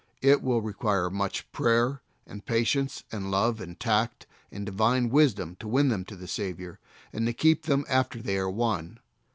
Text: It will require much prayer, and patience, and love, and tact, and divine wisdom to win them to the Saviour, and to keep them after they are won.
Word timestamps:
It 0.23 0.41
will 0.41 0.61
require 0.63 1.11
much 1.11 1.51
prayer, 1.51 2.01
and 2.25 2.43
patience, 2.43 3.03
and 3.11 3.29
love, 3.29 3.61
and 3.61 3.79
tact, 3.79 4.25
and 4.51 4.65
divine 4.65 5.11
wisdom 5.11 5.55
to 5.59 5.67
win 5.67 5.89
them 5.89 6.05
to 6.05 6.15
the 6.15 6.27
Saviour, 6.27 6.79
and 7.13 7.27
to 7.27 7.33
keep 7.33 7.67
them 7.67 7.85
after 7.87 8.19
they 8.19 8.37
are 8.39 8.49
won. 8.49 8.97